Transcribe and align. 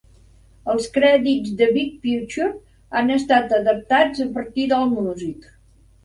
Els 0.73 0.85
crèdits 0.93 1.49
de 1.57 1.57
"The 1.59 1.73
Big 1.75 1.91
Picture" 2.07 2.47
han 3.01 3.11
estat 3.17 3.53
adaptats 3.57 4.23
a 4.25 4.27
partir 4.39 4.65
d'Allmusic. 4.73 5.47